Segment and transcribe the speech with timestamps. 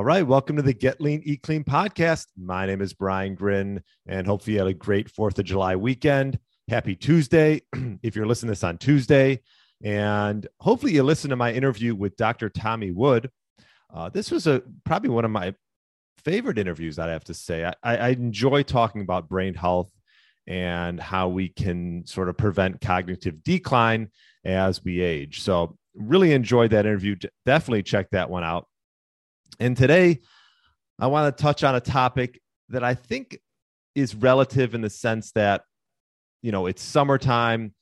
[0.00, 2.28] All right, welcome to the Get Lean, Eat Clean podcast.
[2.34, 6.38] My name is Brian Grin, and hopefully you had a great 4th of July weekend.
[6.70, 7.60] Happy Tuesday
[8.02, 9.42] if you're listening to this on Tuesday.
[9.84, 12.48] And hopefully you listened to my interview with Dr.
[12.48, 13.30] Tommy Wood.
[13.92, 15.54] Uh, this was a probably one of my
[16.24, 17.66] favorite interviews, I have to say.
[17.66, 19.92] I, I enjoy talking about brain health
[20.46, 24.08] and how we can sort of prevent cognitive decline
[24.46, 25.42] as we age.
[25.42, 27.16] So, really enjoyed that interview.
[27.44, 28.66] Definitely check that one out.
[29.58, 30.20] And today,
[30.98, 33.38] I want to touch on a topic that I think
[33.94, 35.62] is relative in the sense that,
[36.42, 37.74] you know, it's summertime.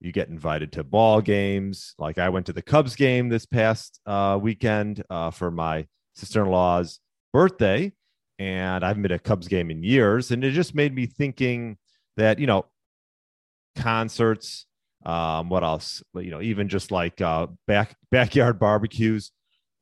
[0.00, 1.94] You get invited to ball games.
[1.98, 6.42] Like I went to the Cubs game this past uh, weekend uh, for my sister
[6.42, 7.00] in law's
[7.32, 7.92] birthday.
[8.38, 10.30] And I haven't been to a Cubs game in years.
[10.30, 11.76] And it just made me thinking
[12.16, 12.66] that, you know,
[13.76, 14.66] concerts,
[15.04, 16.02] um, what else?
[16.14, 19.32] You know, even just like uh, back backyard barbecues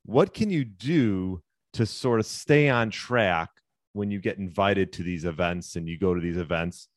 [0.08, 1.42] what can you do
[1.74, 3.50] to sort of stay on track
[3.92, 6.88] when you get invited to these events and you go to these events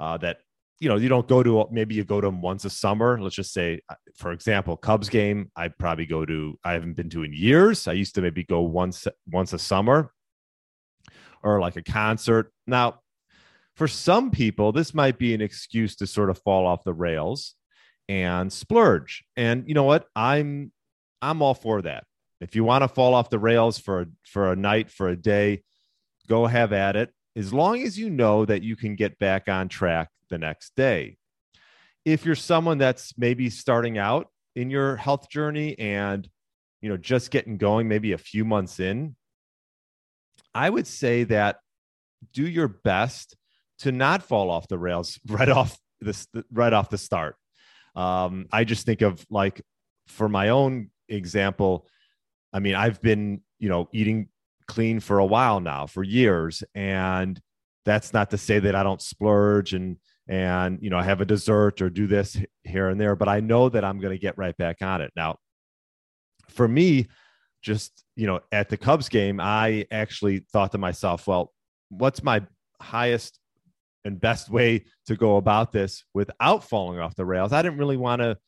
[0.00, 0.38] uh, that
[0.80, 3.20] you know you don't go to maybe you go to them once a summer.
[3.20, 7.08] Let's just say uh, for example cubs game i probably go to i haven't been
[7.10, 7.86] to in years.
[7.86, 10.12] I used to maybe go once once a summer
[11.44, 12.52] or like a concert.
[12.66, 12.98] Now
[13.76, 17.54] for some people this might be an excuse to sort of fall off the rails
[18.08, 19.22] and splurge.
[19.36, 20.08] And you know what?
[20.16, 20.72] I'm
[21.22, 22.04] i'm all for that
[22.40, 25.62] if you want to fall off the rails for for a night, for a day,
[26.28, 27.12] go have at it.
[27.36, 31.16] As long as you know that you can get back on track the next day.
[32.04, 36.26] If you're someone that's maybe starting out in your health journey and
[36.80, 39.16] you know just getting going, maybe a few months in,
[40.54, 41.58] I would say that
[42.32, 43.36] do your best
[43.80, 47.36] to not fall off the rails right off this right off the start.
[47.94, 49.60] Um, I just think of like
[50.06, 51.86] for my own example,
[52.52, 54.28] I mean, I've been, you know, eating
[54.66, 56.62] clean for a while now, for years.
[56.74, 57.40] And
[57.84, 59.96] that's not to say that I don't splurge and,
[60.28, 63.68] and, you know, have a dessert or do this here and there, but I know
[63.68, 65.12] that I'm going to get right back on it.
[65.16, 65.36] Now,
[66.48, 67.06] for me,
[67.62, 71.52] just, you know, at the Cubs game, I actually thought to myself, well,
[71.88, 72.42] what's my
[72.80, 73.38] highest
[74.04, 77.52] and best way to go about this without falling off the rails?
[77.52, 78.38] I didn't really want to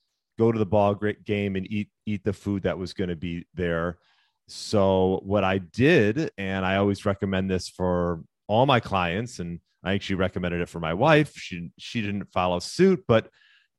[0.43, 3.47] go to the ball game and eat eat the food that was going to be
[3.55, 3.99] there.
[4.49, 9.93] So what I did, and I always recommend this for all my clients, and I
[9.95, 11.33] actually recommended it for my wife.
[11.37, 13.29] She she didn't follow suit, but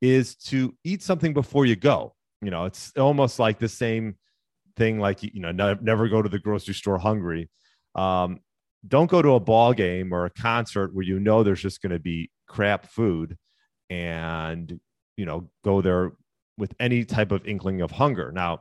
[0.00, 2.14] is to eat something before you go.
[2.40, 4.16] You know, it's almost like the same
[4.76, 4.98] thing.
[4.98, 7.50] Like you know, never, go to the grocery store hungry.
[7.94, 8.40] Um,
[8.88, 11.92] don't go to a ball game or a concert where you know there's just going
[11.92, 13.36] to be crap food,
[13.90, 14.80] and
[15.16, 16.12] you know, go there
[16.56, 18.30] with any type of inkling of hunger.
[18.32, 18.60] Now,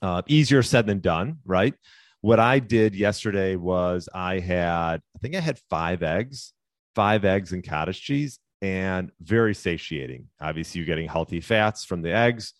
[0.00, 1.74] uh, easier said than done, right?
[2.20, 6.52] What I did yesterday was I had, I think I had five eggs,
[6.94, 10.26] five eggs and cottage cheese, and very satiating.
[10.40, 12.54] Obviously, you're getting healthy fats from the eggs.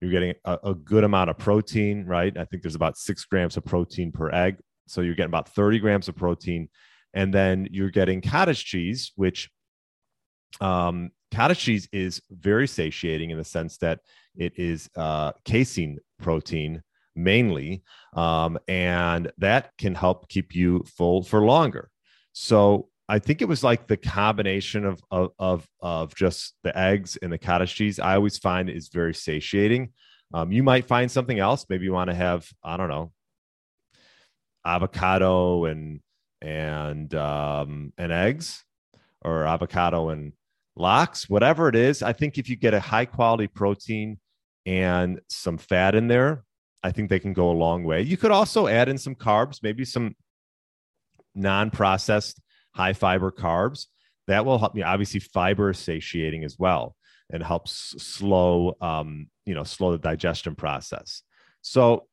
[0.00, 2.36] You're getting a, a good amount of protein, right?
[2.36, 4.58] I think there's about six grams of protein per egg.
[4.86, 6.68] So you're getting about 30 grams of protein.
[7.14, 9.50] And then you're getting cottage cheese, which
[10.60, 14.00] um, cottage cheese is very satiating in the sense that
[14.36, 16.82] it is uh, casein protein
[17.14, 17.82] mainly,
[18.14, 21.90] um, and that can help keep you full for longer.
[22.32, 27.18] So I think it was like the combination of of of, of just the eggs
[27.20, 27.98] and the cottage cheese.
[27.98, 29.92] I always find is very satiating.
[30.34, 31.66] Um, you might find something else.
[31.68, 33.12] Maybe you want to have I don't know
[34.64, 36.00] avocado and
[36.40, 38.64] and um, and eggs
[39.22, 40.32] or avocado and
[40.76, 42.02] lox, whatever it is.
[42.02, 44.18] I think if you get a high quality protein
[44.66, 46.44] and some fat in there,
[46.82, 48.02] I think they can go a long way.
[48.02, 50.16] You could also add in some carbs, maybe some
[51.34, 52.40] non processed
[52.74, 53.86] high fiber carbs.
[54.26, 54.82] That will help me.
[54.82, 56.96] Obviously, fiber is satiating as well
[57.30, 61.22] and helps slow, um, you know, slow the digestion process.
[61.62, 62.06] So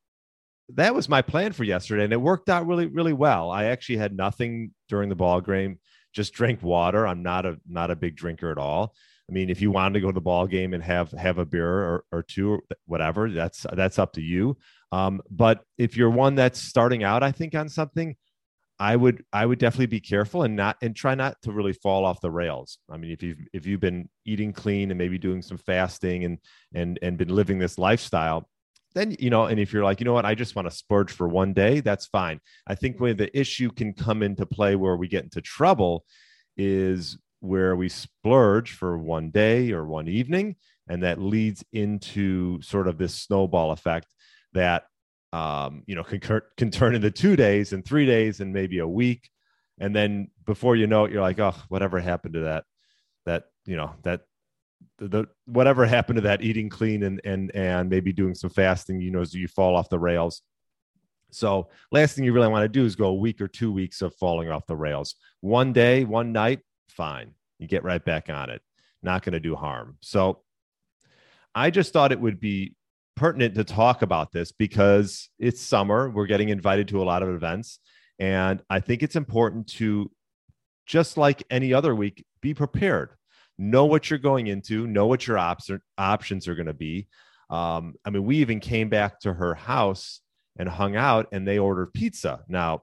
[0.74, 3.50] that was my plan for yesterday, and it worked out really, really well.
[3.50, 5.78] I actually had nothing during the ball game
[6.12, 7.06] just drink water.
[7.06, 8.94] I'm not a not a big drinker at all.
[9.28, 11.46] I mean, if you wanted to go to the ball game and have have a
[11.46, 14.56] beer or, or two or whatever, that's that's up to you.
[14.90, 18.16] Um, but if you're one that's starting out, I think on something,
[18.80, 22.04] I would I would definitely be careful and not and try not to really fall
[22.04, 22.78] off the rails.
[22.90, 26.38] I mean, if you've if you've been eating clean and maybe doing some fasting and
[26.74, 28.48] and and been living this lifestyle,
[28.94, 31.12] then you know, and if you're like, you know what, I just want to splurge
[31.12, 32.40] for one day, that's fine.
[32.66, 36.04] I think where the issue can come into play where we get into trouble
[36.56, 40.56] is where we splurge for one day or one evening,
[40.88, 44.06] and that leads into sort of this snowball effect
[44.52, 44.84] that
[45.32, 48.88] um, you know can, can turn into two days and three days and maybe a
[48.88, 49.30] week,
[49.78, 52.64] and then before you know it, you're like, oh, whatever happened to that
[53.26, 54.22] that you know that
[54.98, 59.00] the, the, whatever happened to that eating clean and and and maybe doing some fasting
[59.00, 60.42] you know as you fall off the rails.
[61.32, 64.02] So last thing you really want to do is go a week or two weeks
[64.02, 65.14] of falling off the rails.
[65.40, 67.34] One day one night fine.
[67.58, 68.62] You get right back on it.
[69.02, 69.96] Not going to do harm.
[70.00, 70.42] So
[71.52, 72.74] i just thought it would be
[73.16, 76.08] pertinent to talk about this because it's summer.
[76.10, 77.78] We're getting invited to a lot of events.
[78.18, 80.10] And i think it's important to
[80.86, 83.10] just like any other week be prepared
[83.60, 85.60] know what you're going into, know what your op-
[85.98, 87.06] options are going to be.
[87.50, 90.20] Um, I mean, we even came back to her house
[90.58, 92.40] and hung out, and they ordered pizza.
[92.48, 92.82] Now,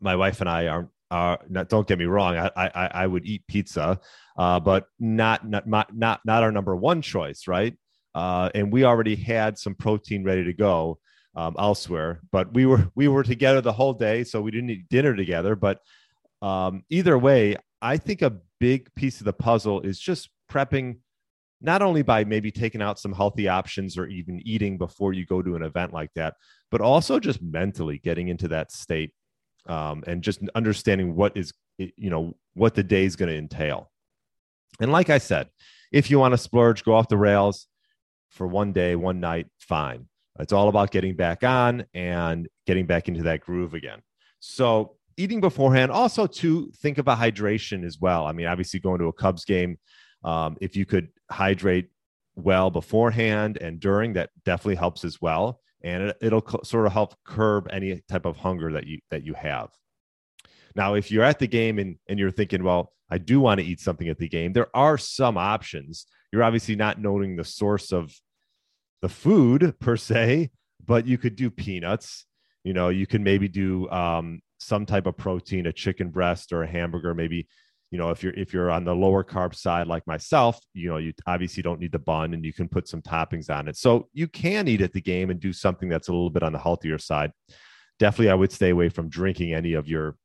[0.00, 0.88] my wife and I are.
[1.10, 2.36] are not, don't get me wrong.
[2.36, 4.00] I, I, I would eat pizza,
[4.36, 7.76] uh, but not, not not not our number one choice, right?
[8.14, 10.98] Uh, and we already had some protein ready to go
[11.36, 14.88] um, elsewhere, but we were we were together the whole day, so we didn't eat
[14.88, 15.54] dinner together.
[15.54, 15.78] But
[16.42, 20.98] um, either way, I think a big piece of the puzzle is just prepping
[21.60, 25.40] not only by maybe taking out some healthy options or even eating before you go
[25.40, 26.34] to an event like that,
[26.70, 29.12] but also just mentally getting into that state
[29.66, 33.90] um, and just understanding what is, you know, what the day is going to entail.
[34.80, 35.48] And like I said,
[35.92, 37.66] if you want to splurge, go off the rails
[38.28, 40.08] for one day, one night, fine.
[40.40, 44.00] It's all about getting back on and getting back into that groove again.
[44.40, 45.90] So eating beforehand.
[45.90, 48.26] Also, to think about hydration as well.
[48.26, 49.78] I mean, obviously, going to a Cubs game,
[50.22, 51.88] um, if you could hydrate
[52.36, 57.14] well beforehand and during, that definitely helps as well, and it, will sort of help
[57.24, 59.70] curb any type of hunger that you that you have.
[60.74, 63.66] Now, if you're at the game and and you're thinking, well, I do want to
[63.66, 66.06] eat something at the game, there are some options.
[66.32, 68.12] You're obviously not knowing the source of
[69.02, 70.50] the food per se,
[70.84, 72.26] but you could do peanuts.
[72.64, 76.62] You know, you can maybe do um, some type of protein, a chicken breast or
[76.62, 77.48] a hamburger, maybe
[77.90, 80.96] you know if you're if you're on the lower carb side like myself you know
[80.96, 83.76] you obviously don't need the bun and you can put some toppings on it.
[83.76, 86.52] So you can eat at the game and do something that's a little bit on
[86.52, 87.30] the healthier side.
[87.98, 90.16] Definitely i would stay away from drinking any of your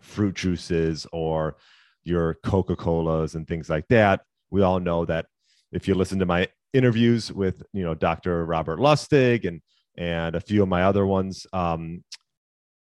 [0.00, 1.56] fruit juices or
[2.04, 4.20] your coca-colas and things like that.
[4.50, 5.26] We all know that
[5.72, 9.62] if you listen to my interviews with you know dr robert lustig and
[9.96, 12.04] and a few of my other ones um,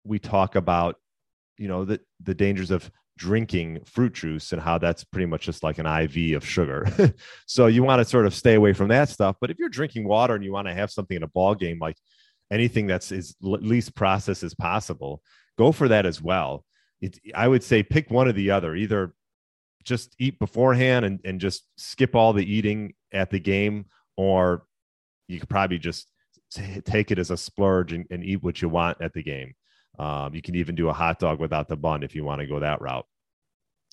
[0.04, 0.96] we talk about
[1.58, 5.64] you know the the dangers of drinking fruit juice and how that's pretty much just
[5.64, 6.88] like an IV of sugar.
[7.46, 9.36] so you want to sort of stay away from that stuff.
[9.40, 11.78] But if you're drinking water and you want to have something in a ball game,
[11.80, 11.98] like
[12.52, 15.22] anything that's as least processed as possible,
[15.58, 16.66] go for that as well.
[17.00, 18.76] It, I would say pick one or the other.
[18.76, 19.14] Either
[19.84, 23.86] just eat beforehand and, and just skip all the eating at the game,
[24.18, 24.66] or
[25.28, 26.08] you could probably just
[26.86, 29.54] take it as a splurge and, and eat what you want at the game.
[30.00, 32.48] Um, you can even do a hot dog without the bun if you want to
[32.48, 33.06] go that route.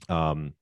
[0.08, 0.54] Um,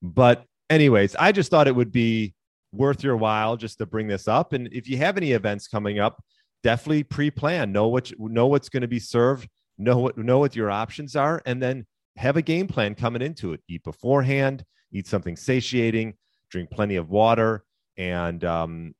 [0.00, 2.34] but, anyways, I just thought it would be
[2.72, 4.52] worth your while just to bring this up.
[4.52, 6.22] And if you have any events coming up,
[6.62, 7.72] definitely pre-plan.
[7.72, 9.48] Know what know what's going to be served.
[9.78, 13.52] Know what know what your options are, and then have a game plan coming into
[13.52, 13.60] it.
[13.68, 14.64] Eat beforehand.
[14.92, 16.14] Eat something satiating.
[16.50, 17.64] Drink plenty of water,
[17.96, 18.94] and um,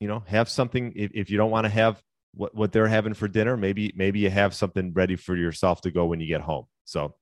[0.00, 0.92] you know have something.
[0.96, 2.02] If, if you don't want to have
[2.34, 3.56] what, what they're having for dinner.
[3.56, 6.66] Maybe maybe you have something ready for yourself to go when you get home.
[6.84, 7.14] So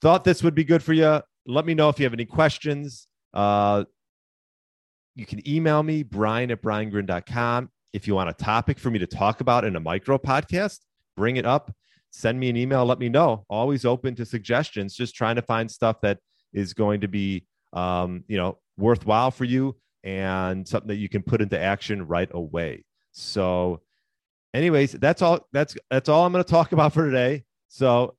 [0.00, 1.20] thought this would be good for you.
[1.46, 3.06] Let me know if you have any questions.
[3.32, 3.84] Uh,
[5.14, 7.70] you can email me, brian at briangrin.com.
[7.92, 10.78] If you want a topic for me to talk about in a micro podcast,
[11.16, 11.74] bring it up.
[12.12, 12.84] Send me an email.
[12.84, 13.44] Let me know.
[13.48, 14.94] Always open to suggestions.
[14.94, 16.18] Just trying to find stuff that
[16.52, 21.22] is going to be, um, you know, worthwhile for you and something that you can
[21.22, 22.84] put into action right away.
[23.12, 23.80] So,
[24.54, 25.46] anyways, that's all.
[25.52, 27.44] That's that's all I'm going to talk about for today.
[27.68, 28.16] So,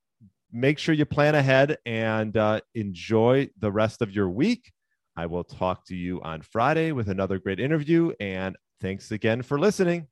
[0.51, 4.71] make sure you plan ahead and uh, enjoy the rest of your week.
[5.15, 8.13] I will talk to you on Friday with another great interview.
[8.19, 10.07] And thanks again for listening.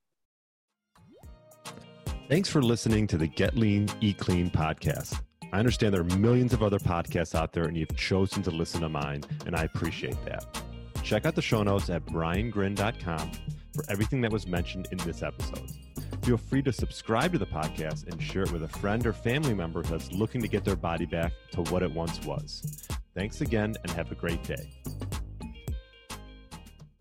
[2.27, 5.19] Thanks for listening to the Get Lean, Eat Clean podcast.
[5.51, 8.81] I understand there are millions of other podcasts out there, and you've chosen to listen
[8.81, 10.45] to mine, and I appreciate that.
[11.01, 13.31] Check out the show notes at briangrin.com
[13.73, 15.71] for everything that was mentioned in this episode.
[16.23, 19.53] Feel free to subscribe to the podcast and share it with a friend or family
[19.53, 22.87] member that's looking to get their body back to what it once was.
[23.15, 24.78] Thanks again and have a great day.